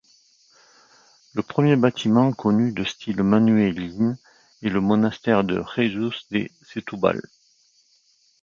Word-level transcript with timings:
Le 1.35 1.43
premier 1.43 1.75
bâtiment 1.75 2.33
connu 2.33 2.71
de 2.71 2.83
style 2.83 3.21
manuélin 3.21 4.17
est 4.63 4.69
le 4.69 4.81
monastère 4.81 5.43
de 5.43 5.63
Jésus 5.75 6.09
de 6.31 6.49
Setúbal. 6.63 7.21